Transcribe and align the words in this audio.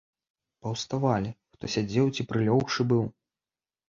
Паўставалі, 0.67 1.29
хто 1.55 1.69
сядзеў 1.73 2.07
ці 2.15 2.25
прылёгшы 2.31 2.81
быў. 2.93 3.03